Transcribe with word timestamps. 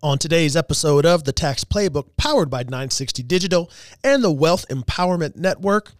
On 0.00 0.16
today's 0.16 0.54
episode 0.54 1.04
of 1.04 1.24
the 1.24 1.32
Tax 1.32 1.64
Playbook, 1.64 2.10
powered 2.16 2.48
by 2.48 2.62
960 2.62 3.20
Digital 3.24 3.68
and 4.04 4.22
the 4.22 4.30
Wealth 4.30 4.64
Empowerment 4.68 5.34
Network, 5.34 5.90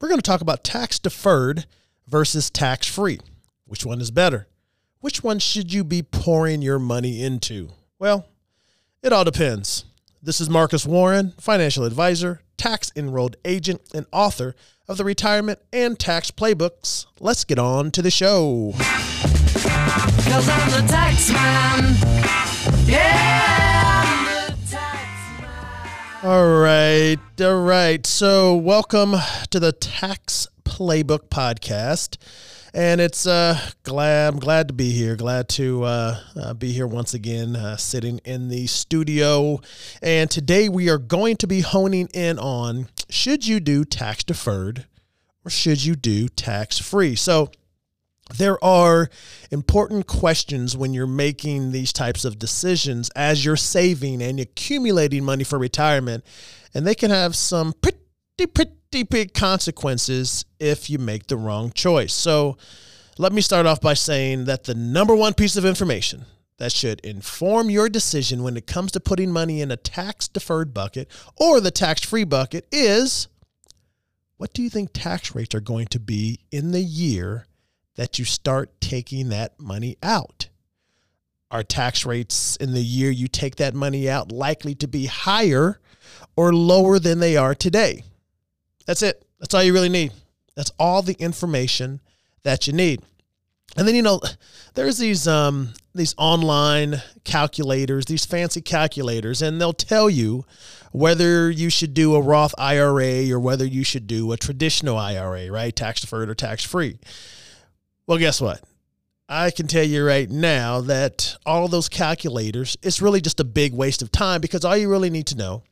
we're 0.00 0.06
going 0.06 0.20
to 0.20 0.22
talk 0.22 0.40
about 0.40 0.62
tax 0.62 1.00
deferred 1.00 1.66
versus 2.06 2.48
tax 2.48 2.86
free. 2.86 3.18
Which 3.66 3.84
one 3.84 4.00
is 4.00 4.12
better? 4.12 4.46
Which 5.00 5.24
one 5.24 5.40
should 5.40 5.72
you 5.72 5.82
be 5.82 6.04
pouring 6.04 6.62
your 6.62 6.78
money 6.78 7.24
into? 7.24 7.70
Well, 7.98 8.28
it 9.02 9.12
all 9.12 9.24
depends. 9.24 9.84
This 10.22 10.40
is 10.40 10.48
Marcus 10.48 10.86
Warren, 10.86 11.32
financial 11.40 11.82
advisor, 11.82 12.42
tax 12.56 12.92
enrolled 12.94 13.34
agent, 13.44 13.80
and 13.92 14.06
author 14.12 14.54
of 14.86 14.96
the 14.96 15.04
Retirement 15.04 15.58
and 15.72 15.98
Tax 15.98 16.30
Playbooks. 16.30 17.06
Let's 17.18 17.42
get 17.42 17.58
on 17.58 17.90
to 17.90 18.00
the 18.00 18.12
show. 18.12 18.74
Cause 18.76 20.48
I'm 20.48 20.70
the 20.70 20.86
tax 20.88 21.32
man. 21.32 22.51
Yeah. 22.84 24.54
All 26.22 26.60
right, 26.60 27.18
all 27.40 27.62
right. 27.62 28.06
So, 28.06 28.54
welcome 28.54 29.16
to 29.50 29.58
the 29.58 29.72
Tax 29.72 30.46
Playbook 30.64 31.28
podcast, 31.30 32.18
and 32.72 33.00
it's 33.00 33.26
uh 33.26 33.58
glad 33.82 34.32
I'm 34.32 34.38
glad 34.38 34.68
to 34.68 34.74
be 34.74 34.90
here. 34.92 35.16
Glad 35.16 35.48
to 35.50 35.82
uh, 35.82 36.20
uh, 36.36 36.54
be 36.54 36.70
here 36.70 36.86
once 36.86 37.14
again, 37.14 37.56
uh, 37.56 37.76
sitting 37.76 38.18
in 38.24 38.48
the 38.48 38.68
studio. 38.68 39.60
And 40.00 40.30
today 40.30 40.68
we 40.68 40.88
are 40.88 40.98
going 40.98 41.38
to 41.38 41.48
be 41.48 41.62
honing 41.62 42.08
in 42.14 42.38
on 42.38 42.88
should 43.10 43.44
you 43.44 43.58
do 43.58 43.84
tax 43.84 44.22
deferred 44.22 44.86
or 45.44 45.50
should 45.50 45.84
you 45.84 45.96
do 45.96 46.28
tax 46.28 46.78
free. 46.78 47.16
So 47.16 47.50
there 48.38 48.62
are 48.64 49.08
important 49.50 50.06
questions 50.06 50.76
when 50.76 50.94
you're 50.94 51.06
making 51.06 51.72
these 51.72 51.92
types 51.92 52.24
of 52.24 52.38
decisions 52.38 53.10
as 53.10 53.44
you're 53.44 53.56
saving 53.56 54.22
and 54.22 54.40
accumulating 54.40 55.24
money 55.24 55.44
for 55.44 55.58
retirement. 55.58 56.24
And 56.74 56.86
they 56.86 56.94
can 56.94 57.10
have 57.10 57.36
some 57.36 57.74
pretty, 57.74 57.98
pretty 58.46 59.02
big 59.04 59.34
consequences 59.34 60.44
if 60.58 60.88
you 60.88 60.98
make 60.98 61.26
the 61.26 61.36
wrong 61.36 61.72
choice. 61.72 62.14
So 62.14 62.56
let 63.18 63.32
me 63.32 63.40
start 63.40 63.66
off 63.66 63.80
by 63.80 63.94
saying 63.94 64.46
that 64.46 64.64
the 64.64 64.74
number 64.74 65.14
one 65.14 65.34
piece 65.34 65.56
of 65.56 65.64
information 65.64 66.24
that 66.58 66.72
should 66.72 67.00
inform 67.00 67.70
your 67.70 67.88
decision 67.88 68.42
when 68.42 68.56
it 68.56 68.66
comes 68.66 68.92
to 68.92 69.00
putting 69.00 69.30
money 69.30 69.60
in 69.60 69.70
a 69.70 69.76
tax 69.76 70.28
deferred 70.28 70.72
bucket 70.72 71.10
or 71.36 71.60
the 71.60 71.70
tax 71.70 72.04
free 72.04 72.24
bucket 72.24 72.66
is 72.70 73.28
what 74.36 74.52
do 74.52 74.62
you 74.62 74.70
think 74.70 74.90
tax 74.92 75.34
rates 75.34 75.54
are 75.54 75.60
going 75.60 75.86
to 75.86 76.00
be 76.00 76.40
in 76.50 76.72
the 76.72 76.80
year 76.80 77.46
that 77.96 78.18
you 78.18 78.24
start 78.24 78.80
taking 78.80 79.28
that 79.30 79.58
money 79.58 79.96
out? 80.02 80.48
Are 81.50 81.62
tax 81.62 82.06
rates 82.06 82.56
in 82.56 82.72
the 82.72 82.82
year 82.82 83.10
you 83.10 83.28
take 83.28 83.56
that 83.56 83.74
money 83.74 84.08
out 84.08 84.32
likely 84.32 84.74
to 84.76 84.88
be 84.88 85.06
higher 85.06 85.80
or 86.34 86.54
lower 86.54 86.98
than 86.98 87.20
they 87.20 87.36
are 87.36 87.54
today? 87.54 88.04
That's 88.86 89.02
it. 89.02 89.24
That's 89.38 89.52
all 89.52 89.62
you 89.62 89.74
really 89.74 89.88
need. 89.88 90.12
That's 90.54 90.72
all 90.78 91.02
the 91.02 91.14
information 91.14 92.00
that 92.42 92.66
you 92.66 92.72
need. 92.72 93.02
And 93.76 93.88
then 93.88 93.94
you 93.94 94.02
know, 94.02 94.20
there's 94.74 94.98
these 94.98 95.26
um, 95.26 95.70
these 95.94 96.14
online 96.18 97.02
calculators, 97.24 98.06
these 98.06 98.24
fancy 98.24 98.60
calculators, 98.60 99.42
and 99.42 99.60
they'll 99.60 99.72
tell 99.72 100.10
you 100.10 100.44
whether 100.92 101.50
you 101.50 101.70
should 101.70 101.94
do 101.94 102.14
a 102.14 102.20
Roth 102.20 102.54
IRA 102.58 103.30
or 103.30 103.40
whether 103.40 103.64
you 103.64 103.82
should 103.82 104.06
do 104.06 104.32
a 104.32 104.36
traditional 104.36 104.98
IRA, 104.98 105.50
right, 105.50 105.74
tax 105.74 106.02
deferred 106.02 106.28
or 106.28 106.34
tax 106.34 106.64
free. 106.64 106.98
Well, 108.06 108.18
guess 108.18 108.40
what? 108.40 108.62
I 109.28 109.50
can 109.50 109.66
tell 109.66 109.84
you 109.84 110.04
right 110.04 110.28
now 110.28 110.80
that 110.82 111.36
all 111.46 111.68
those 111.68 111.88
calculators, 111.88 112.76
it's 112.82 113.00
really 113.00 113.20
just 113.20 113.40
a 113.40 113.44
big 113.44 113.72
waste 113.72 114.02
of 114.02 114.10
time 114.10 114.40
because 114.40 114.64
all 114.64 114.76
you 114.76 114.90
really 114.90 115.08
need 115.08 115.26
to 115.28 115.36
know 115.36 115.62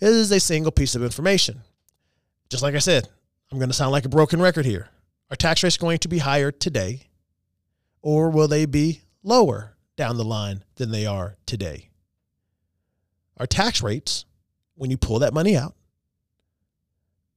is 0.00 0.30
a 0.30 0.40
single 0.40 0.72
piece 0.72 0.94
of 0.94 1.02
information. 1.02 1.62
Just 2.50 2.62
like 2.62 2.74
I 2.74 2.80
said, 2.80 3.08
I'm 3.50 3.58
going 3.58 3.70
to 3.70 3.74
sound 3.74 3.92
like 3.92 4.04
a 4.04 4.10
broken 4.10 4.42
record 4.42 4.66
here. 4.66 4.88
Are 5.30 5.36
tax 5.36 5.62
rates 5.62 5.76
going 5.76 5.98
to 5.98 6.08
be 6.08 6.18
higher 6.18 6.50
today 6.50 7.02
or 8.02 8.30
will 8.30 8.48
they 8.48 8.66
be 8.66 9.02
lower 9.22 9.76
down 9.96 10.16
the 10.16 10.24
line 10.24 10.62
than 10.74 10.90
they 10.90 11.06
are 11.06 11.36
today? 11.46 11.88
Are 13.38 13.46
tax 13.46 13.82
rates, 13.82 14.24
when 14.74 14.90
you 14.90 14.96
pull 14.96 15.20
that 15.20 15.34
money 15.34 15.56
out, 15.56 15.74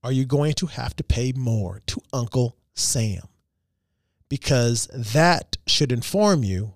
are 0.03 0.11
you 0.11 0.25
going 0.25 0.53
to 0.53 0.65
have 0.67 0.95
to 0.97 1.03
pay 1.03 1.33
more 1.35 1.81
to 1.87 2.01
Uncle 2.13 2.57
Sam? 2.73 3.21
Because 4.29 4.87
that 4.93 5.57
should 5.67 5.91
inform 5.91 6.43
you 6.43 6.73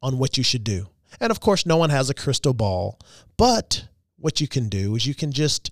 on 0.00 0.18
what 0.18 0.38
you 0.38 0.44
should 0.44 0.64
do. 0.64 0.88
And 1.20 1.30
of 1.30 1.40
course, 1.40 1.66
no 1.66 1.76
one 1.76 1.90
has 1.90 2.08
a 2.08 2.14
crystal 2.14 2.54
ball, 2.54 2.98
but 3.36 3.88
what 4.16 4.40
you 4.40 4.48
can 4.48 4.68
do 4.68 4.94
is 4.94 5.06
you 5.06 5.14
can 5.14 5.32
just 5.32 5.70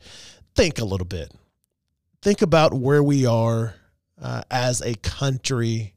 think 0.54 0.78
a 0.78 0.84
little 0.84 1.06
bit. 1.06 1.32
Think 2.20 2.42
about 2.42 2.74
where 2.74 3.02
we 3.02 3.24
are 3.24 3.74
uh, 4.20 4.42
as 4.50 4.82
a 4.82 4.94
country 4.96 5.94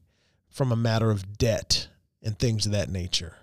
from 0.48 0.72
a 0.72 0.76
matter 0.76 1.10
of 1.10 1.36
debt 1.36 1.88
and 2.22 2.38
things 2.38 2.64
of 2.64 2.72
that 2.72 2.88
nature. 2.88 3.34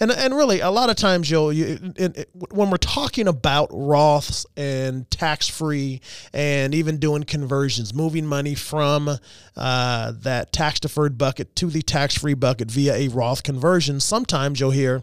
And, 0.00 0.10
and 0.10 0.34
really, 0.34 0.60
a 0.60 0.70
lot 0.70 0.90
of 0.90 0.96
times, 0.96 1.30
you'll 1.30 1.52
you, 1.52 1.66
in, 1.66 1.94
in, 1.96 2.24
when 2.50 2.70
we're 2.70 2.76
talking 2.76 3.28
about 3.28 3.70
Roths 3.70 4.46
and 4.56 5.10
tax 5.10 5.48
free, 5.48 6.00
and 6.32 6.74
even 6.74 6.98
doing 6.98 7.24
conversions, 7.24 7.94
moving 7.94 8.26
money 8.26 8.54
from 8.54 9.18
uh, 9.56 10.12
that 10.22 10.52
tax 10.52 10.80
deferred 10.80 11.18
bucket 11.18 11.54
to 11.56 11.66
the 11.66 11.82
tax 11.82 12.16
free 12.16 12.34
bucket 12.34 12.70
via 12.70 12.94
a 12.94 13.08
Roth 13.08 13.42
conversion, 13.42 14.00
sometimes 14.00 14.60
you'll 14.60 14.70
hear, 14.70 15.02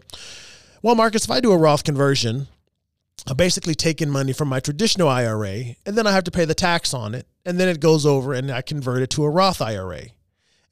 "Well, 0.82 0.94
Marcus, 0.94 1.24
if 1.24 1.30
I 1.30 1.40
do 1.40 1.52
a 1.52 1.58
Roth 1.58 1.84
conversion, 1.84 2.48
I'm 3.26 3.36
basically 3.36 3.74
taking 3.74 4.08
money 4.08 4.32
from 4.32 4.48
my 4.48 4.60
traditional 4.60 5.08
IRA, 5.08 5.76
and 5.84 5.96
then 5.96 6.06
I 6.06 6.12
have 6.12 6.24
to 6.24 6.30
pay 6.30 6.44
the 6.44 6.54
tax 6.54 6.94
on 6.94 7.14
it, 7.14 7.26
and 7.44 7.58
then 7.58 7.68
it 7.68 7.80
goes 7.80 8.06
over 8.06 8.32
and 8.32 8.50
I 8.50 8.62
convert 8.62 9.02
it 9.02 9.10
to 9.10 9.24
a 9.24 9.30
Roth 9.30 9.60
IRA." 9.60 10.15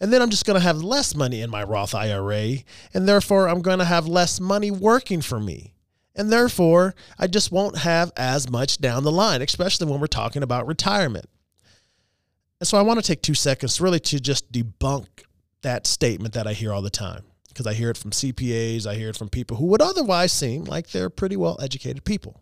And 0.01 0.13
then 0.13 0.21
I'm 0.21 0.31
just 0.31 0.45
going 0.45 0.59
to 0.59 0.67
have 0.67 0.83
less 0.83 1.15
money 1.15 1.41
in 1.41 1.51
my 1.51 1.63
Roth 1.63 1.95
IRA. 1.95 2.57
And 2.93 3.09
therefore, 3.09 3.49
I'm 3.49 3.63
going 3.63 3.79
to 3.79 3.85
have 3.85 4.07
less 4.07 4.41
money 4.41 4.71
working 4.71 5.21
for 5.21 5.41
me. 5.41 5.75
And 6.17 6.31
therefore, 6.31 6.95
I 7.19 7.27
just 7.27 7.51
won't 7.51 7.79
have 7.79 8.13
as 8.17 8.51
much 8.51 8.79
down 8.79 9.03
the 9.03 9.13
line, 9.13 9.43
especially 9.43 9.91
when 9.91 10.01
we're 10.01 10.07
talking 10.07 10.43
about 10.43 10.67
retirement. 10.67 11.27
And 12.61 12.69
so 12.69 12.79
I 12.79 12.83
want 12.83 13.01
to 13.01 13.07
take 13.07 13.23
two 13.23 13.35
seconds 13.35 13.81
really 13.81 14.01
to 14.01 14.21
just 14.21 14.53
debunk 14.53 15.07
that 15.63 15.87
statement 15.87 16.35
that 16.35 16.47
I 16.47 16.53
hear 16.53 16.73
all 16.73 16.83
the 16.83 16.91
time. 16.91 17.25
Because 17.49 17.67
I 17.67 17.75
hear 17.75 17.91
it 17.91 17.97
from 17.97 18.11
CPAs, 18.11 18.87
I 18.87 18.95
hear 18.95 19.11
it 19.11 19.17
from 19.17 19.29
people 19.29 19.57
who 19.57 19.67
would 19.67 19.83
otherwise 19.83 20.33
seem 20.33 20.65
like 20.65 20.91
they're 20.91 21.11
pretty 21.11 21.37
well 21.37 21.57
educated 21.61 22.05
people. 22.05 22.41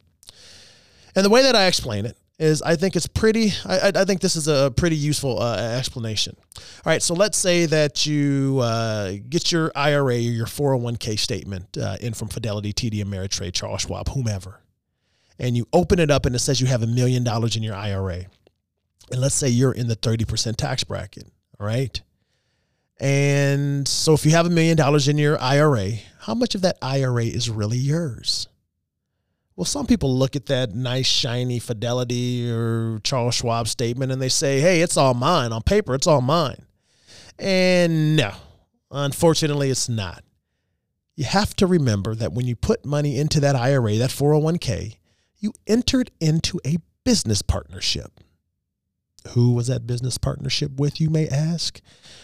And 1.15 1.25
the 1.25 1.31
way 1.31 1.43
that 1.43 1.55
I 1.55 1.67
explain 1.67 2.07
it 2.07 2.17
is 2.39 2.63
I 2.63 2.77
think 2.77 2.97
it's 2.97 3.07
pretty, 3.07 3.53
I, 3.67 3.93
I 3.95 4.05
think 4.05 4.21
this 4.21 4.37
is 4.37 4.49
a 4.49 4.73
pretty 4.77 4.97
useful 4.97 5.41
uh, 5.41 5.57
explanation. 5.57 6.37
All 6.59 6.63
right, 6.87 7.03
so 7.03 7.15
let's 7.15 7.39
say 7.39 7.67
that 7.67 8.07
you 8.07 8.61
uh, 8.63 9.13
get 9.29 9.53
your 9.53 9.71
IRA 9.75 10.17
or 10.17 10.19
your 10.19 10.47
401k 10.47 11.19
statement 11.19 11.77
uh, 11.79 11.97
in 12.01 12.15
from 12.15 12.29
Fidelity, 12.29 12.73
TD 12.73 13.05
Ameritrade, 13.05 13.53
Charles 13.53 13.83
Schwab, 13.83 14.09
whomever, 14.09 14.61
and 15.39 15.57
you 15.57 15.67
open 15.73 15.99
it 15.99 16.11
up 16.11 16.27
and 16.27 16.35
it 16.35 16.41
says 16.41 16.61
you 16.61 16.67
have 16.67 16.83
a 16.83 16.87
million 16.87 17.23
dollars 17.25 17.57
in 17.57 17.63
your 17.63 17.75
IRA. 17.75 18.27
And 19.11 19.21
let's 19.21 19.35
say 19.35 19.49
you're 19.49 19.73
in 19.73 19.89
the 19.89 19.97
30% 19.97 20.57
tax 20.57 20.85
bracket, 20.85 21.31
all 21.61 21.67
right? 21.67 22.01
And 22.99 23.87
so 23.87 24.15
if 24.15 24.25
you 24.25 24.31
have 24.31 24.47
a 24.47 24.51
million 24.51 24.77
dollars 24.77 25.09
in 25.09 25.19
your 25.19 25.41
IRA, 25.41 25.91
how 26.21 26.35
much 26.35 26.55
of 26.55 26.63
that 26.63 26.79
IRA 26.81 27.25
is 27.25 27.51
really 27.51 27.79
yours? 27.79 28.49
Well, 29.57 29.65
some 29.67 29.87
people 29.87 30.17
look 30.17 30.35
at 30.35 30.47
that 30.47 30.75
nice, 30.75 31.07
shiny 31.07 31.59
Fidelity 31.59 32.51
or 32.51 33.01
Charles 33.05 33.35
Schwab 33.35 33.69
statement 33.69 34.11
and 34.11 34.21
they 34.21 34.31
say, 34.31 34.61
hey, 34.61 34.81
it's 34.81 34.97
all 34.97 35.15
mine. 35.15 35.53
On 35.53 35.63
paper, 35.63 35.95
it's 35.95 36.07
all 36.07 36.23
mine. 36.23 36.65
And 37.39 38.17
no, 38.17 38.33
unfortunately, 38.91 39.71
it's 39.71 39.89
not. 39.89 40.25
You 41.17 41.25
have 41.25 41.55
to 41.57 41.67
remember 41.67 42.15
that 42.15 42.33
when 42.33 42.47
you 42.47 42.57
put 42.57 42.87
money 42.87 43.19
into 43.19 43.41
that 43.41 43.55
IRA, 43.55 43.97
that 43.97 44.11
401k, 44.11 44.97
you 45.39 45.53
entered 45.67 46.11
into 46.21 46.59
a 46.67 46.79
business 47.05 47.43
partnership. 47.43 48.21
Who 49.31 49.53
was 49.53 49.67
that 49.67 49.87
business 49.87 50.19
partnership 50.19 50.73
with, 50.79 51.01
you 51.01 51.11
may 51.11 51.29
ask? 51.29 51.81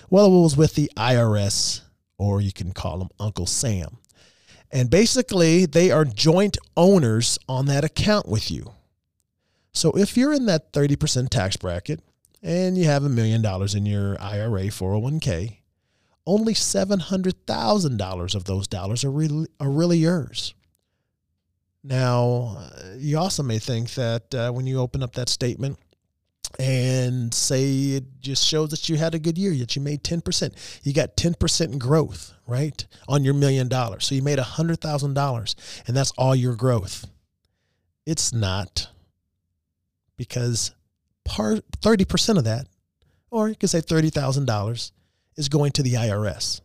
Well, 0.08 0.26
it 0.26 0.42
was 0.42 0.56
with 0.56 0.74
the 0.74 0.90
IRS, 0.96 1.82
or 2.16 2.40
you 2.40 2.52
can 2.52 2.72
call 2.72 3.00
him 3.00 3.10
Uncle 3.20 3.46
Sam. 3.46 3.98
And 4.70 4.90
basically, 4.90 5.66
they 5.66 5.90
are 5.90 6.04
joint 6.04 6.58
owners 6.76 7.38
on 7.48 7.66
that 7.66 7.84
account 7.84 8.28
with 8.28 8.50
you. 8.50 8.72
So 9.72 9.92
if 9.92 10.16
you're 10.16 10.34
in 10.34 10.46
that 10.46 10.72
30% 10.72 11.28
tax 11.30 11.56
bracket 11.56 12.00
and 12.42 12.76
you 12.76 12.84
have 12.84 13.04
a 13.04 13.08
million 13.08 13.42
dollars 13.42 13.74
in 13.74 13.86
your 13.86 14.20
IRA 14.20 14.64
401k, 14.64 15.58
only 16.26 16.52
$700,000 16.52 18.34
of 18.34 18.44
those 18.44 18.68
dollars 18.68 19.04
are 19.04 19.10
really, 19.10 19.46
are 19.58 19.70
really 19.70 19.98
yours. 19.98 20.54
Now, 21.82 22.68
you 22.96 23.18
also 23.18 23.42
may 23.42 23.58
think 23.58 23.94
that 23.94 24.34
uh, 24.34 24.50
when 24.50 24.66
you 24.66 24.78
open 24.78 25.02
up 25.02 25.14
that 25.14 25.28
statement, 25.30 25.78
and 26.58 27.32
say 27.32 27.90
it 27.96 28.04
just 28.20 28.46
shows 28.46 28.70
that 28.70 28.88
you 28.88 28.96
had 28.96 29.14
a 29.14 29.18
good 29.18 29.38
year, 29.38 29.54
that 29.56 29.76
you 29.76 29.82
made 29.82 30.02
10%. 30.02 30.80
You 30.82 30.92
got 30.92 31.16
10% 31.16 31.78
growth, 31.78 32.34
right, 32.46 32.86
on 33.08 33.24
your 33.24 33.34
million 33.34 33.68
dollars. 33.68 34.06
So 34.06 34.14
you 34.14 34.22
made 34.22 34.38
$100,000 34.38 35.82
and 35.86 35.96
that's 35.96 36.12
all 36.12 36.34
your 36.34 36.54
growth. 36.56 37.06
It's 38.06 38.32
not 38.32 38.88
because 40.16 40.74
part 41.24 41.60
30% 41.80 42.38
of 42.38 42.44
that, 42.44 42.66
or 43.30 43.48
you 43.48 43.54
could 43.54 43.70
say 43.70 43.80
$30,000, 43.80 44.92
is 45.36 45.48
going 45.48 45.72
to 45.72 45.82
the 45.82 45.94
IRS. 45.94 46.60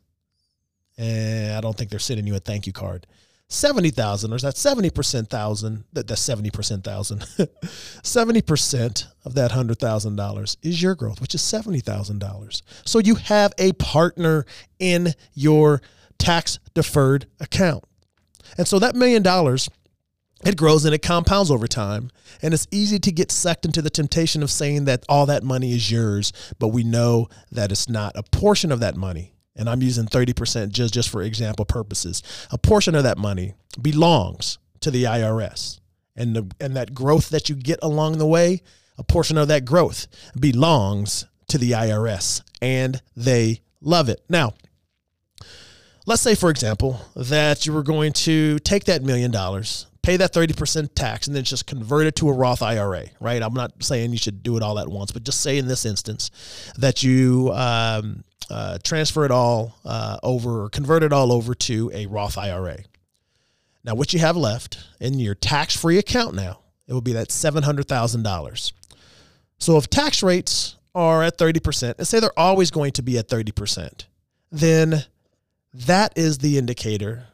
And 0.98 1.54
I 1.54 1.62
don't 1.62 1.78
think 1.78 1.90
they're 1.90 2.00
sending 2.00 2.28
you 2.28 2.36
a 2.36 2.40
thank 2.40 2.68
you 2.68 2.74
card. 2.74 3.06
70,000 3.54 4.32
or 4.32 4.36
is 4.36 4.42
that 4.42 4.56
70% 4.56 5.30
thousand? 5.30 5.84
That 5.94 6.08
that's 6.08 6.28
70% 6.28 6.84
thousand. 6.84 7.20
70% 7.62 9.06
of 9.26 9.36
that 9.36 9.52
$100,000 9.52 10.58
is 10.62 10.82
your 10.82 10.96
growth 10.96 11.22
which 11.22 11.36
is 11.36 11.42
$70,000 11.42 12.62
so 12.86 13.00
you 13.00 13.16
have 13.16 13.54
a 13.58 13.74
partner 13.74 14.46
in 14.80 15.14
your 15.34 15.82
tax 16.18 16.60
deferred 16.74 17.28
account. 17.40 17.84
And 18.58 18.68
so 18.68 18.80
that 18.80 18.96
million 18.96 19.24
dollars 19.24 19.70
it 20.46 20.58
grows 20.58 20.84
and 20.84 20.94
it 20.94 21.02
compounds 21.02 21.50
over 21.50 21.68
time. 21.68 22.12
And 22.42 22.54
it's 22.54 22.68
easy 22.70 23.00
to 23.00 23.12
get 23.14 23.32
sucked 23.32 23.64
into 23.64 23.82
the 23.82 23.90
temptation 23.90 24.44
of 24.44 24.52
saying 24.52 24.84
that 24.86 25.06
all 25.08 25.26
that 25.28 25.44
money 25.44 25.72
is 25.74 25.90
yours 25.92 26.34
but 26.60 26.70
we 26.70 26.84
know 26.84 27.30
that 27.52 27.72
it's 27.72 27.88
not 27.88 28.14
a 28.16 28.24
portion 28.24 28.72
of 28.72 28.80
that 28.82 28.98
money 28.98 29.34
and 29.56 29.70
I'm 29.70 29.82
using 29.82 30.06
30% 30.06 30.70
just, 30.70 30.94
just 30.94 31.10
for 31.10 31.22
example 31.22 31.66
purposes, 31.66 32.24
a 32.52 32.58
portion 32.58 32.96
of 32.96 33.04
that 33.04 33.18
money 33.18 33.54
belongs 33.82 34.58
to 34.82 34.92
the 34.92 35.04
IRS. 35.04 35.80
And, 36.16 36.36
the, 36.36 36.52
and 36.60 36.76
that 36.76 36.94
growth 36.94 37.30
that 37.30 37.50
you 37.50 37.56
get 37.56 37.80
along 37.82 38.20
the 38.20 38.28
way, 38.28 38.62
a 38.98 39.04
portion 39.04 39.38
of 39.38 39.48
that 39.48 39.66
growth 39.66 40.08
belongs 40.40 41.26
to 41.48 41.58
the 41.58 41.72
IRS 41.72 42.42
and 42.62 43.02
they 43.16 43.62
love 43.82 44.10
it. 44.10 44.24
Now, 44.30 44.54
let's 46.06 46.22
say, 46.22 46.36
for 46.36 46.50
example, 46.50 47.00
that 47.16 47.66
you 47.66 47.74
were 47.74 47.84
going 47.84 48.14
to 48.14 48.60
take 48.60 48.86
that 48.86 49.04
million 49.04 49.32
dollars, 49.32 49.88
pay 50.02 50.18
that 50.18 50.34
30% 50.34 50.90
tax, 50.96 51.28
and 51.28 51.36
then 51.36 51.44
just 51.44 51.66
convert 51.66 52.06
it 52.06 52.16
to 52.18 52.30
a 52.30 52.34
Roth 52.34 52.62
IRA, 52.62 53.06
right? 53.20 53.42
I'm 53.42 53.54
not 53.54 53.84
saying 53.84 54.12
you 54.12 54.18
should 54.18 54.44
do 54.44 54.58
it 54.58 54.64
all 54.64 54.80
at 54.80 54.88
once, 54.88 55.12
but 55.12 55.24
just 55.24 55.42
say 55.42 55.58
in 55.58 55.68
this 55.68 55.86
instance 55.86 56.30
that 56.78 57.04
you 57.04 57.52
um, 57.54 58.24
uh, 58.50 58.78
transfer 58.84 59.26
it 59.26 59.32
all 59.32 59.78
uh, 59.86 60.18
over, 60.24 60.64
or 60.64 60.70
convert 60.70 61.04
it 61.04 61.14
all 61.14 61.32
over 61.32 61.56
to 61.56 61.92
a 61.94 62.06
Roth 62.06 62.38
IRA. 62.38 62.80
Now, 63.84 63.96
what 63.96 64.14
you 64.14 64.20
have 64.20 64.38
left 64.38 64.80
in 65.00 65.20
your 65.20 65.36
tax 65.36 65.76
free 65.76 65.98
account 65.98 66.36
now, 66.36 66.60
it 66.88 66.94
will 66.94 67.02
be 67.02 67.14
that 67.14 67.30
$700,000. 67.30 68.72
So 69.58 69.78
if 69.78 69.90
tax 69.90 70.24
rates 70.24 70.76
are 70.96 71.24
at 71.24 71.38
30%, 71.38 71.96
and 71.98 72.08
say 72.08 72.20
they're 72.20 72.38
always 72.38 72.72
going 72.72 72.92
to 72.94 73.02
be 73.02 73.18
at 73.18 73.28
30%, 73.28 74.06
then 74.52 75.04
that 75.74 76.14
is 76.16 76.38
the 76.38 76.58
indicator 76.58 77.26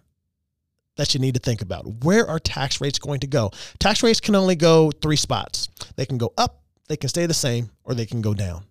that 0.95 1.13
you 1.13 1.19
need 1.19 1.33
to 1.33 1.39
think 1.39 1.61
about. 1.61 2.03
Where 2.03 2.27
are 2.27 2.39
tax 2.39 2.81
rates 2.81 2.99
going 2.99 3.19
to 3.21 3.27
go? 3.27 3.51
Tax 3.79 4.03
rates 4.03 4.19
can 4.19 4.35
only 4.35 4.55
go 4.55 4.91
three 5.01 5.15
spots. 5.15 5.69
They 5.95 6.05
can 6.05 6.17
go 6.17 6.33
up, 6.37 6.61
they 6.87 6.97
can 6.97 7.09
stay 7.09 7.25
the 7.25 7.33
same, 7.33 7.69
or 7.83 7.93
they 7.93 8.05
can 8.05 8.21
go 8.21 8.33
down. 8.33 8.63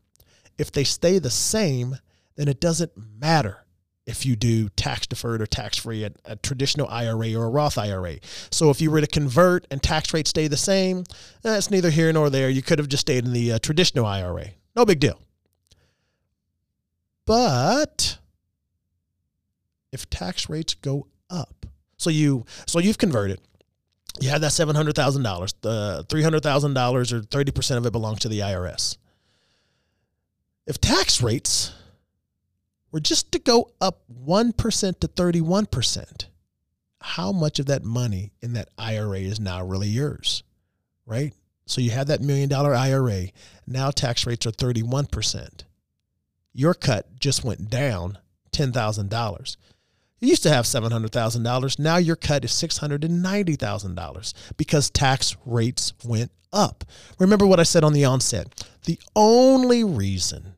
If 0.58 0.72
they 0.72 0.84
stay 0.84 1.18
the 1.18 1.30
same, 1.30 1.96
then 2.38 2.46
it 2.46 2.60
doesn't 2.60 2.92
matter 2.96 3.64
if 4.06 4.24
you 4.24 4.36
do 4.36 4.68
tax 4.70 5.06
deferred 5.08 5.42
or 5.42 5.46
tax 5.46 5.76
free, 5.76 6.04
a, 6.04 6.12
a, 6.24 6.36
traditional 6.36 6.88
IRA 6.88 7.34
or 7.34 7.44
a 7.44 7.50
Roth 7.50 7.76
IRA. 7.76 8.16
So 8.50 8.70
if 8.70 8.80
you 8.80 8.90
were 8.90 9.02
to 9.02 9.06
convert 9.08 9.66
and 9.70 9.82
tax 9.82 10.14
rates 10.14 10.30
stay 10.30 10.46
the 10.46 10.56
same, 10.56 11.04
that's 11.42 11.66
eh, 11.66 11.70
neither 11.72 11.90
here 11.90 12.10
nor 12.12 12.30
there. 12.30 12.48
You 12.48 12.62
could 12.62 12.78
have 12.78 12.88
just 12.88 13.02
stayed 13.02 13.26
in 13.26 13.32
the 13.32 13.52
uh, 13.52 13.58
traditional 13.58 14.06
IRA. 14.06 14.46
No 14.76 14.86
big 14.86 15.00
deal. 15.00 15.20
But 17.26 18.18
if 19.92 20.08
tax 20.08 20.48
rates 20.48 20.74
go 20.74 21.08
up, 21.28 21.66
so 21.98 22.08
you 22.08 22.46
so 22.66 22.78
you've 22.78 22.96
converted, 22.96 23.40
you 24.20 24.30
have 24.30 24.40
that 24.40 24.52
seven 24.52 24.76
hundred 24.76 24.94
thousand 24.94 25.24
dollars, 25.24 25.54
the 25.60 26.06
three 26.08 26.22
hundred 26.22 26.44
thousand 26.44 26.72
dollars 26.72 27.12
or 27.12 27.20
thirty 27.20 27.50
percent 27.50 27.76
of 27.76 27.84
it 27.84 27.90
belongs 27.90 28.20
to 28.20 28.28
the 28.28 28.38
IRS. 28.38 28.96
If 30.66 30.80
tax 30.80 31.20
rates 31.20 31.72
were 32.90 33.00
just 33.00 33.32
to 33.32 33.38
go 33.38 33.70
up 33.80 34.02
1% 34.24 35.00
to 35.00 35.08
31%, 35.08 36.24
how 37.00 37.32
much 37.32 37.58
of 37.58 37.66
that 37.66 37.84
money 37.84 38.32
in 38.40 38.52
that 38.54 38.68
IRA 38.78 39.20
is 39.20 39.38
now 39.40 39.64
really 39.64 39.88
yours, 39.88 40.42
right? 41.06 41.32
So 41.66 41.80
you 41.80 41.90
have 41.90 42.06
that 42.06 42.22
million 42.22 42.48
dollar 42.48 42.74
IRA. 42.74 43.28
Now 43.66 43.90
tax 43.90 44.26
rates 44.26 44.46
are 44.46 44.52
31%. 44.52 45.64
Your 46.54 46.74
cut 46.74 47.20
just 47.20 47.44
went 47.44 47.70
down 47.70 48.18
$10,000. 48.52 49.56
You 50.20 50.28
used 50.28 50.42
to 50.42 50.50
have 50.50 50.64
$700,000. 50.64 51.78
Now 51.78 51.98
your 51.98 52.16
cut 52.16 52.44
is 52.44 52.50
$690,000 52.52 54.34
because 54.56 54.90
tax 54.90 55.36
rates 55.44 55.92
went 56.04 56.32
up. 56.52 56.84
Remember 57.18 57.46
what 57.46 57.60
I 57.60 57.64
said 57.64 57.84
on 57.84 57.92
the 57.92 58.04
onset. 58.04 58.66
The 58.86 58.98
only 59.14 59.84
reason 59.84 60.54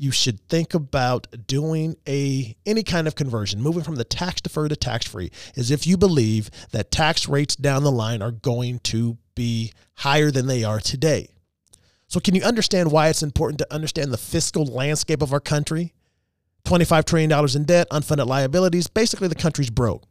you 0.00 0.10
should 0.10 0.40
think 0.48 0.72
about 0.72 1.26
doing 1.46 1.94
a 2.08 2.56
any 2.64 2.82
kind 2.82 3.06
of 3.06 3.14
conversion, 3.14 3.60
moving 3.60 3.82
from 3.82 3.96
the 3.96 4.04
tax 4.04 4.40
deferred 4.40 4.70
to 4.70 4.76
tax 4.76 5.06
free, 5.06 5.30
is 5.54 5.70
if 5.70 5.86
you 5.86 5.98
believe 5.98 6.50
that 6.70 6.90
tax 6.90 7.28
rates 7.28 7.54
down 7.54 7.82
the 7.82 7.92
line 7.92 8.22
are 8.22 8.30
going 8.30 8.78
to 8.78 9.18
be 9.34 9.72
higher 9.96 10.30
than 10.30 10.46
they 10.46 10.64
are 10.64 10.80
today. 10.80 11.28
So 12.08 12.18
can 12.18 12.34
you 12.34 12.42
understand 12.42 12.90
why 12.90 13.08
it's 13.08 13.22
important 13.22 13.58
to 13.58 13.72
understand 13.72 14.10
the 14.10 14.16
fiscal 14.16 14.64
landscape 14.64 15.20
of 15.20 15.34
our 15.34 15.40
country? 15.40 15.92
$25 16.64 17.04
trillion 17.04 17.48
in 17.54 17.64
debt, 17.64 17.86
unfunded 17.90 18.26
liabilities, 18.26 18.86
basically 18.86 19.28
the 19.28 19.34
country's 19.34 19.70
broke. 19.70 20.09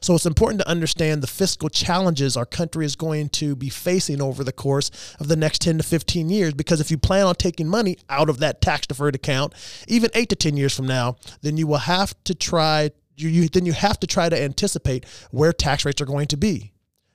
So 0.00 0.14
it's 0.14 0.26
important 0.26 0.60
to 0.60 0.68
understand 0.68 1.22
the 1.22 1.26
fiscal 1.26 1.68
challenges 1.68 2.36
our 2.36 2.46
country 2.46 2.84
is 2.84 2.96
going 2.96 3.28
to 3.30 3.54
be 3.56 3.68
facing 3.68 4.20
over 4.20 4.44
the 4.44 4.52
course 4.52 4.90
of 5.18 5.28
the 5.28 5.36
next 5.36 5.62
10 5.62 5.78
to 5.78 5.82
15 5.82 6.28
years. 6.28 6.54
Because 6.54 6.80
if 6.80 6.90
you 6.90 6.98
plan 6.98 7.26
on 7.26 7.34
taking 7.34 7.68
money 7.68 7.98
out 8.08 8.28
of 8.28 8.38
that 8.38 8.60
tax 8.60 8.86
deferred 8.86 9.14
account, 9.14 9.52
even 9.88 10.10
eight 10.14 10.28
to 10.30 10.36
10 10.36 10.56
years 10.56 10.74
from 10.74 10.86
now, 10.86 11.16
then 11.42 11.56
you 11.56 11.66
will 11.66 11.78
have 11.78 12.14
to 12.24 12.34
try, 12.34 12.90
you, 13.16 13.28
you, 13.28 13.48
then 13.48 13.66
you 13.66 13.72
have 13.72 14.00
to 14.00 14.06
try 14.06 14.28
to 14.28 14.40
anticipate 14.40 15.04
where 15.30 15.52
tax 15.52 15.84
rates 15.84 16.00
are 16.00 16.06
going 16.06 16.28
to 16.28 16.36
be. 16.36 16.72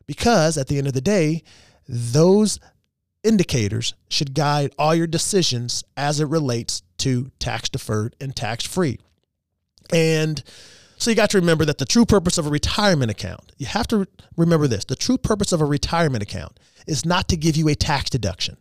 Because 0.08 0.58
at 0.58 0.68
the 0.68 0.78
end 0.78 0.88
of 0.88 0.94
the 0.94 1.02
day, 1.02 1.44
those 1.88 2.60
indicators 3.24 3.96
should 4.08 4.34
guide 4.34 4.72
all 4.78 4.94
your 4.94 5.08
decisions 5.08 5.84
as 5.98 6.20
it 6.20 6.28
relates 6.28 6.84
to 7.00 7.32
tax 7.40 7.70
deferred 7.70 8.16
and 8.22 8.36
tax 8.36 8.66
free. 8.66 9.00
And 9.92 10.42
so 10.97 11.09
you 11.09 11.15
got 11.15 11.30
to 11.31 11.39
remember 11.39 11.65
that 11.65 11.77
the 11.77 11.86
true 11.86 12.06
purpose 12.06 12.38
of 12.38 12.45
a 12.45 12.50
retirement 12.50 13.12
account, 13.12 13.51
you 13.57 13.65
have 13.65 13.88
to 13.88 14.07
remember 14.38 14.68
this 14.68 14.86
the 14.86 14.95
true 14.95 15.18
purpose 15.18 15.52
of 15.52 15.61
a 15.61 15.66
retirement 15.66 16.23
account 16.23 16.59
is 16.87 17.06
not 17.06 17.28
to 17.30 17.37
give 17.37 17.56
you 17.56 17.68
a 17.68 17.75
tax 17.75 18.09
deduction. 18.09 18.57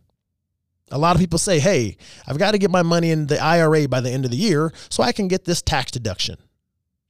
A 0.91 0.97
lot 0.97 1.15
of 1.15 1.19
people 1.19 1.39
say, 1.39 1.59
hey, 1.59 1.97
I've 2.27 2.37
got 2.37 2.51
to 2.51 2.57
get 2.57 2.69
my 2.69 2.83
money 2.83 3.09
in 3.09 3.27
the 3.27 3.39
IRA 3.39 3.87
by 3.87 4.01
the 4.01 4.11
end 4.11 4.23
of 4.23 4.31
the 4.31 4.37
year 4.37 4.71
so 4.89 5.01
I 5.01 5.11
can 5.11 5.27
get 5.27 5.45
this 5.45 5.61
tax 5.61 5.91
deduction. 5.91 6.37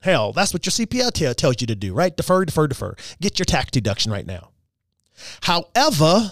Hell, 0.01 0.31
that's 0.31 0.53
what 0.53 0.65
your 0.65 0.71
CPA 0.71 1.11
t- 1.11 1.33
tells 1.33 1.57
you 1.59 1.67
to 1.67 1.75
do, 1.75 1.93
right? 1.93 2.15
Defer, 2.15 2.45
defer, 2.45 2.67
defer. 2.67 2.95
Get 3.21 3.37
your 3.39 3.45
tax 3.45 3.71
deduction 3.71 4.11
right 4.11 4.25
now. 4.25 4.51
However, 5.41 6.31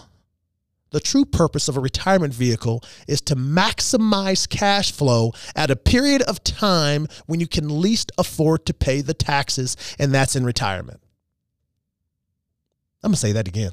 the 0.94 1.00
true 1.00 1.26
purpose 1.26 1.68
of 1.68 1.76
a 1.76 1.80
retirement 1.80 2.34
vehicle 2.36 2.84
is 3.08 3.20
to 3.22 3.36
maximize 3.36 4.48
cash 4.48 4.92
flow 4.92 5.34
at 5.56 5.72
a 5.72 5.76
period 5.76 6.22
of 6.22 6.44
time 6.44 7.08
when 7.26 7.40
you 7.40 7.48
can 7.48 7.82
least 7.82 8.12
afford 8.18 8.66
to 8.68 8.76
pay 8.76 9.02
the 9.02 9.16
taxes, 9.16 9.76
and 9.98 10.14
that's 10.14 10.36
in 10.36 10.46
retirement. 10.46 11.02
I'm 13.04 13.10
going 13.10 13.16
to 13.16 13.20
say 13.20 13.32
that 13.32 13.48
again 13.48 13.72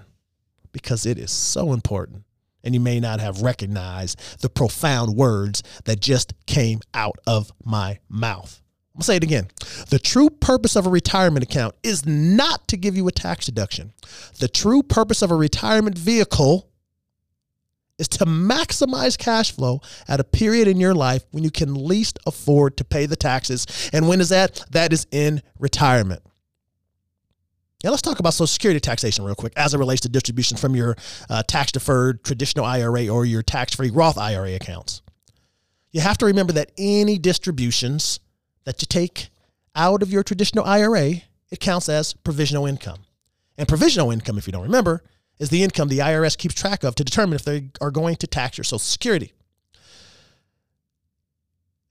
because 0.72 1.04
it 1.04 1.18
is 1.18 1.30
so 1.30 1.74
important. 1.74 2.24
And 2.64 2.74
you 2.74 2.80
may 2.80 3.00
not 3.00 3.20
have 3.20 3.42
recognized 3.42 4.40
the 4.40 4.48
profound 4.48 5.14
words 5.14 5.62
that 5.84 6.00
just 6.00 6.32
came 6.46 6.80
out 6.94 7.16
of 7.26 7.52
my 7.62 7.98
mouth. 8.08 8.62
I'm 8.94 9.00
to 9.00 9.04
say 9.04 9.16
it 9.16 9.22
again. 9.22 9.48
The 9.90 9.98
true 9.98 10.30
purpose 10.30 10.74
of 10.74 10.86
a 10.86 10.90
retirement 10.90 11.44
account 11.44 11.74
is 11.82 12.06
not 12.06 12.66
to 12.68 12.78
give 12.78 12.96
you 12.96 13.06
a 13.08 13.12
tax 13.12 13.46
deduction. 13.46 13.92
The 14.38 14.48
true 14.48 14.82
purpose 14.82 15.22
of 15.22 15.30
a 15.30 15.36
retirement 15.36 15.98
vehicle 15.98 16.69
is 18.00 18.09
to 18.09 18.25
maximize 18.25 19.16
cash 19.16 19.52
flow 19.52 19.80
at 20.09 20.19
a 20.19 20.25
period 20.25 20.66
in 20.66 20.80
your 20.80 20.95
life 20.95 21.23
when 21.30 21.45
you 21.45 21.50
can 21.50 21.75
least 21.75 22.19
afford 22.26 22.76
to 22.78 22.85
pay 22.85 23.07
the 23.07 23.16
taxes. 23.16 23.90
And 23.92 24.09
when 24.09 24.21
is 24.21 24.30
that? 24.30 24.64
That 24.71 24.92
is 24.92 25.07
in 25.12 25.42
retirement. 25.59 26.23
Now, 27.85 27.90
let's 27.90 28.02
talk 28.02 28.19
about 28.19 28.35
Social 28.35 28.47
Security 28.47 28.80
taxation 28.80 29.25
real 29.25 29.35
quick 29.35 29.52
as 29.57 29.73
it 29.73 29.78
relates 29.78 30.02
to 30.02 30.09
distributions 30.09 30.61
from 30.61 30.75
your 30.75 30.97
uh, 31.28 31.42
tax 31.42 31.73
deferred 31.73 32.25
traditional 32.25 32.64
IRA 32.64 33.09
or 33.09 33.25
your 33.25 33.42
tax 33.42 33.75
free 33.75 33.90
Roth 33.90 34.19
IRA 34.19 34.54
accounts. 34.54 35.02
You 35.92 36.00
have 36.00 36.19
to 36.19 36.26
remember 36.26 36.52
that 36.54 36.73
any 36.78 37.19
distributions 37.19 38.21
that 38.64 38.83
you 38.83 38.87
take 38.87 39.30
out 39.75 40.02
of 40.02 40.11
your 40.11 40.23
traditional 40.23 40.64
IRA, 40.64 41.23
it 41.50 41.61
counts 41.61 41.88
as 41.88 42.12
provisional 42.12 42.66
income. 42.66 43.00
And 43.57 43.66
provisional 43.66 44.11
income, 44.11 44.38
if 44.38 44.47
you 44.47 44.52
don't 44.52 44.62
remember, 44.62 45.02
is 45.40 45.49
the 45.49 45.64
income 45.64 45.88
the 45.88 45.99
IRS 45.99 46.38
keeps 46.38 46.54
track 46.54 46.85
of 46.85 46.94
to 46.94 47.02
determine 47.02 47.35
if 47.35 47.44
they 47.44 47.70
are 47.80 47.90
going 47.90 48.14
to 48.16 48.28
tax 48.28 48.59
your 48.59 48.64
Social 48.64 48.78
Security. 48.78 49.32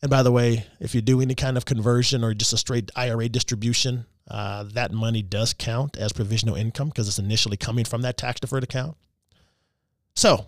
And 0.02 0.10
by 0.10 0.24
the 0.24 0.32
way, 0.32 0.66
if 0.80 0.96
you 0.96 1.02
do 1.02 1.20
any 1.20 1.36
kind 1.36 1.58
of 1.58 1.66
conversion 1.66 2.24
or 2.24 2.34
just 2.34 2.54
a 2.54 2.58
straight 2.58 2.90
IRA 2.96 3.28
distribution, 3.28 4.06
uh, 4.30 4.64
that 4.74 4.94
money 4.94 5.22
does 5.22 5.54
count 5.54 5.98
as 5.98 6.14
provisional 6.14 6.56
income 6.56 6.88
because 6.90 7.08
it's 7.08 7.20
initially 7.20 7.58
coming 7.58 7.84
from 7.84 8.04
that 8.04 8.16
tax 8.16 8.40
deferred 8.40 8.64
account. 8.64 8.96
So, 10.16 10.46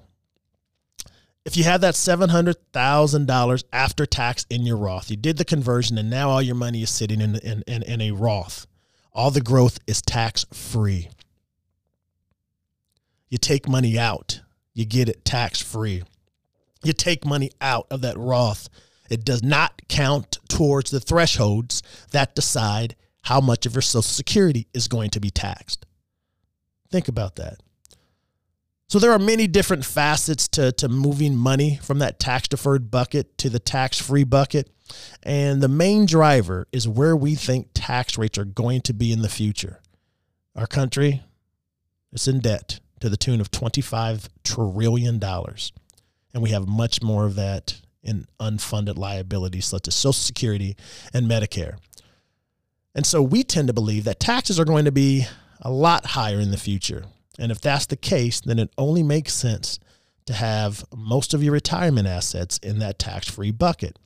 if 1.43 1.57
you 1.57 1.63
have 1.63 1.81
that 1.81 1.95
$700,000 1.95 3.63
after 3.73 4.05
tax 4.05 4.45
in 4.49 4.65
your 4.65 4.77
Roth, 4.77 5.09
you 5.09 5.17
did 5.17 5.37
the 5.37 5.45
conversion 5.45 5.97
and 5.97 6.09
now 6.09 6.29
all 6.29 6.41
your 6.41 6.55
money 6.55 6.83
is 6.83 6.91
sitting 6.91 7.19
in, 7.19 7.35
in, 7.37 7.63
in, 7.67 7.81
in 7.81 7.99
a 7.99 8.11
Roth, 8.11 8.67
all 9.11 9.31
the 9.31 9.41
growth 9.41 9.79
is 9.87 10.03
tax 10.03 10.45
free. 10.53 11.09
You 13.31 13.37
take 13.37 13.67
money 13.67 13.97
out, 13.97 14.41
you 14.73 14.83
get 14.83 15.07
it 15.07 15.23
tax 15.23 15.61
free. 15.61 16.03
You 16.83 16.91
take 16.91 17.25
money 17.25 17.49
out 17.61 17.87
of 17.89 18.01
that 18.01 18.17
Roth, 18.17 18.67
it 19.09 19.23
does 19.23 19.41
not 19.41 19.87
count 19.87 20.37
towards 20.49 20.91
the 20.91 20.99
thresholds 20.99 21.81
that 22.11 22.35
decide 22.35 22.97
how 23.23 23.39
much 23.39 23.65
of 23.65 23.73
your 23.73 23.81
Social 23.81 24.01
Security 24.01 24.67
is 24.73 24.89
going 24.89 25.11
to 25.11 25.21
be 25.21 25.29
taxed. 25.29 25.85
Think 26.91 27.07
about 27.07 27.37
that. 27.37 27.61
So 28.89 28.99
there 28.99 29.13
are 29.13 29.19
many 29.19 29.47
different 29.47 29.85
facets 29.85 30.49
to, 30.49 30.73
to 30.73 30.89
moving 30.89 31.37
money 31.37 31.79
from 31.81 31.99
that 31.99 32.19
tax 32.19 32.49
deferred 32.49 32.91
bucket 32.91 33.37
to 33.37 33.49
the 33.49 33.59
tax 33.59 34.01
free 34.01 34.25
bucket. 34.25 34.69
And 35.23 35.63
the 35.63 35.69
main 35.69 36.05
driver 36.05 36.67
is 36.73 36.85
where 36.85 37.15
we 37.15 37.35
think 37.35 37.69
tax 37.73 38.17
rates 38.17 38.37
are 38.37 38.43
going 38.43 38.81
to 38.81 38.93
be 38.93 39.13
in 39.13 39.21
the 39.21 39.29
future. 39.29 39.79
Our 40.53 40.67
country 40.67 41.23
is 42.11 42.27
in 42.27 42.39
debt 42.39 42.81
to 43.01 43.09
the 43.09 43.17
tune 43.17 43.41
of 43.41 43.51
$25 43.51 44.29
trillion. 44.43 45.21
And 46.33 46.43
we 46.43 46.51
have 46.51 46.67
much 46.67 47.01
more 47.01 47.25
of 47.25 47.35
that 47.35 47.81
in 48.03 48.25
unfunded 48.39 48.97
liabilities 48.97 49.65
such 49.65 49.87
as 49.87 49.95
Social 49.95 50.13
Security 50.13 50.75
and 51.13 51.29
Medicare. 51.29 51.77
And 52.95 53.05
so 53.05 53.21
we 53.21 53.43
tend 53.43 53.67
to 53.67 53.73
believe 53.73 54.03
that 54.05 54.19
taxes 54.19 54.59
are 54.59 54.65
going 54.65 54.85
to 54.85 54.91
be 54.91 55.25
a 55.61 55.71
lot 55.71 56.07
higher 56.07 56.39
in 56.39 56.51
the 56.51 56.57
future. 56.57 57.05
And 57.39 57.51
if 57.51 57.61
that's 57.61 57.85
the 57.85 57.95
case, 57.95 58.41
then 58.41 58.59
it 58.59 58.71
only 58.77 59.03
makes 59.03 59.33
sense 59.33 59.79
to 60.25 60.33
have 60.33 60.85
most 60.95 61.33
of 61.33 61.43
your 61.43 61.53
retirement 61.53 62.07
assets 62.07 62.57
in 62.59 62.79
that 62.79 62.99
tax 62.99 63.29
free 63.29 63.51
bucket. 63.51 63.97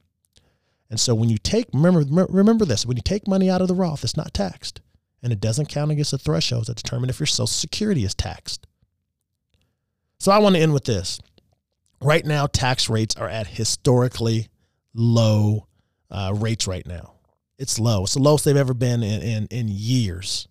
And 0.90 1.00
so 1.00 1.16
when 1.16 1.30
you 1.30 1.38
take, 1.38 1.68
remember, 1.74 2.26
remember 2.30 2.66
this 2.66 2.86
when 2.86 2.98
you 2.98 3.04
take 3.04 3.28
money 3.28 3.50
out 3.50 3.62
of 3.62 3.68
the 3.68 3.74
Roth, 3.74 4.04
it's 4.04 4.18
not 4.18 4.34
taxed. 4.34 4.82
And 5.24 5.34
it 5.34 5.40
doesn't 5.40 5.70
count 5.70 5.92
against 5.92 6.12
the 6.12 6.20
thresholds 6.20 6.68
that 6.68 6.78
determine 6.78 7.10
if 7.10 7.20
your 7.20 7.26
Social 7.26 7.48
Security 7.48 8.04
is 8.06 8.14
taxed. 8.14 8.68
So 10.26 10.32
I 10.32 10.40
want 10.40 10.56
to 10.56 10.62
end 10.64 10.74
with 10.74 10.86
this. 10.86 11.20
Right 12.02 12.26
now, 12.26 12.48
tax 12.48 12.90
rates 12.90 13.16
are 13.16 13.30
at 13.30 13.46
historically 13.46 14.50
low 14.96 15.68
uh, 16.10 16.34
rates 16.36 16.66
right 16.66 16.88
now. 16.88 17.14
It's 17.60 17.78
low. 17.78 18.06
It's 18.06 18.16
the 18.16 18.22
lowest 18.22 18.44
they've 18.44 18.58
ever 18.58 18.74
been 18.74 19.04
in, 19.04 19.22
in, 19.22 19.48
in 19.52 19.68
years. 19.68 20.48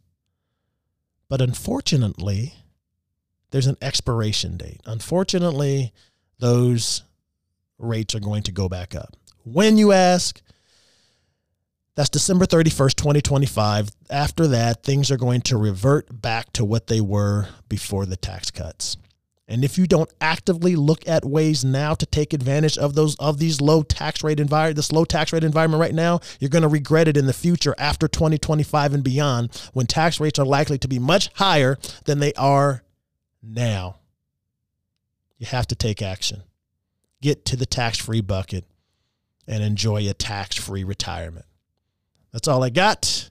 But 1.28 1.40
unfortunately, 1.40 2.54
there's 3.50 3.66
an 3.66 3.76
expiration 3.82 4.58
date. 4.58 4.80
Unfortunately, 4.86 5.92
those 6.38 7.02
rates 7.76 8.14
are 8.14 8.20
going 8.20 8.44
to 8.44 8.52
go 8.52 8.68
back 8.68 8.94
up. 8.94 9.16
When 9.42 9.76
you 9.76 9.90
ask, 9.90 10.40
that's 11.96 12.10
December 12.10 12.46
31st, 12.46 12.94
2025. 12.94 13.90
After 14.08 14.46
that, 14.46 14.84
things 14.84 15.10
are 15.10 15.16
going 15.16 15.40
to 15.40 15.56
revert 15.56 16.22
back 16.22 16.52
to 16.52 16.64
what 16.64 16.86
they 16.86 17.00
were 17.00 17.48
before 17.68 18.06
the 18.06 18.16
tax 18.16 18.52
cuts. 18.52 18.98
And 19.46 19.62
if 19.62 19.76
you 19.76 19.86
don't 19.86 20.10
actively 20.22 20.74
look 20.74 21.06
at 21.06 21.24
ways 21.24 21.64
now 21.64 21.94
to 21.94 22.06
take 22.06 22.32
advantage 22.32 22.78
of 22.78 22.94
those 22.94 23.14
of 23.16 23.38
these 23.38 23.60
low 23.60 23.82
tax 23.82 24.24
rate 24.24 24.40
environment, 24.40 24.76
this 24.76 24.90
low 24.90 25.04
tax 25.04 25.32
rate 25.32 25.44
environment 25.44 25.80
right 25.80 25.94
now, 25.94 26.20
you're 26.40 26.48
going 26.48 26.62
to 26.62 26.68
regret 26.68 27.08
it 27.08 27.16
in 27.16 27.26
the 27.26 27.34
future 27.34 27.74
after 27.76 28.08
2025 28.08 28.94
and 28.94 29.04
beyond 29.04 29.54
when 29.74 29.86
tax 29.86 30.18
rates 30.18 30.38
are 30.38 30.46
likely 30.46 30.78
to 30.78 30.88
be 30.88 30.98
much 30.98 31.30
higher 31.34 31.78
than 32.06 32.20
they 32.20 32.32
are 32.34 32.84
now. 33.42 33.96
You 35.36 35.46
have 35.46 35.66
to 35.68 35.74
take 35.74 36.00
action. 36.00 36.42
Get 37.20 37.44
to 37.46 37.56
the 37.56 37.66
tax 37.66 37.98
free 37.98 38.22
bucket 38.22 38.64
and 39.46 39.62
enjoy 39.62 40.08
a 40.08 40.14
tax 40.14 40.56
free 40.56 40.84
retirement. 40.84 41.44
That's 42.32 42.48
all 42.48 42.64
I 42.64 42.70
got. 42.70 43.28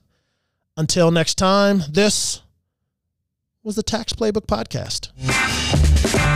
Until 0.76 1.10
next 1.10 1.36
time, 1.36 1.82
this 1.90 2.40
was 3.62 3.76
the 3.76 3.82
Tax 3.82 4.12
Playbook 4.12 4.46
Podcast. 4.46 5.10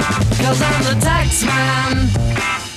Cause 0.08 0.62
I'm 0.62 0.82
the 0.84 1.00
tax 1.00 1.44
man. 1.44 2.67